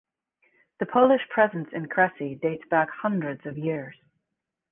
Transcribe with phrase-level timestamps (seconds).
[0.79, 3.95] The Polish presence in Kresy dates back hundreds of years.